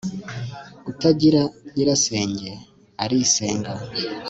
utagira 0.91 1.41
nyirasenge 1.73 2.51
arisenga 3.03 3.73